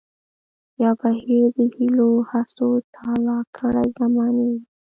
[0.81, 4.61] يا بهير د هيلو هڅو تالا کړے زمانې وي